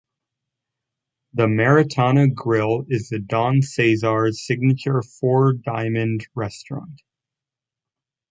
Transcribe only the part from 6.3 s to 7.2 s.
restaurant.